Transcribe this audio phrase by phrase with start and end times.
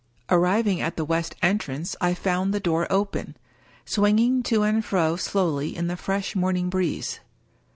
[0.31, 3.37] Arriving at the west entrance I found the door open—
[3.85, 7.19] swinging to and fro slowly in the fresh morning breeze.